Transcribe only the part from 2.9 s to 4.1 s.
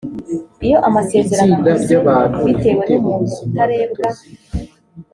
umuntu utarebwa